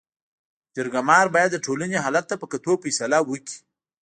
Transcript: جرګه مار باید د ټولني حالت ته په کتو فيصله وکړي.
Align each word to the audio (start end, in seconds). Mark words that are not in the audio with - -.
جرګه 0.75 1.01
مار 1.09 1.27
باید 1.35 1.49
د 1.53 1.57
ټولني 1.65 1.97
حالت 2.05 2.25
ته 2.29 2.35
په 2.41 2.45
کتو 2.51 2.71
فيصله 2.83 3.17
وکړي. 3.29 3.57